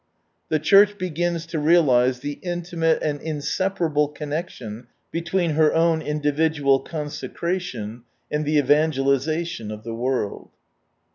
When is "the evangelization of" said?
8.43-9.83